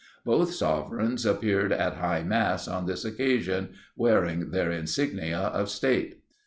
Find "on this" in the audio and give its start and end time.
2.67-3.05